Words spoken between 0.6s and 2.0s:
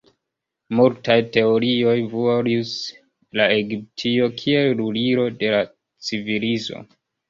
Multaj teorioj